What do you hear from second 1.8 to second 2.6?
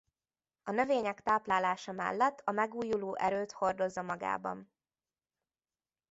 mellett a